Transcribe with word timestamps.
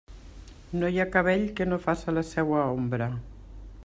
No 0.79 0.89
hi 0.93 0.97
ha 1.03 1.07
cabell 1.17 1.45
que 1.59 1.67
no 1.67 1.79
faça 1.85 2.17
la 2.19 2.25
seua 2.33 2.65
ombra. 2.81 3.11